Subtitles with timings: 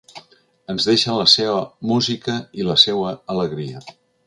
[0.73, 1.59] Ens deixa la seua
[1.91, 3.87] música i la seua alegria.